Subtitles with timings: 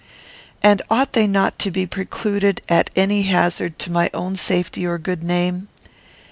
[0.63, 4.97] and ought they not to be precluded at any hazard to my own safety or
[4.97, 5.67] good name?